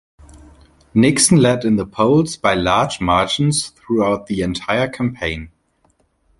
Nixon 0.95 1.37
led 1.37 1.63
in 1.63 1.75
the 1.75 1.85
polls 1.85 2.35
by 2.35 2.55
large 2.55 2.99
margins 2.99 3.67
throughout 3.69 4.25
the 4.25 4.41
entire 4.41 4.87
campaign. 4.89 5.51